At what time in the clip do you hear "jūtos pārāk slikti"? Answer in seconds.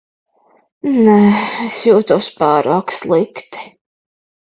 1.87-3.63